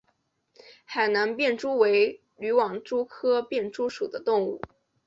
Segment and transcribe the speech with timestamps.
[0.83, 4.59] 海南便蛛为缕网蛛科便蛛属的动物。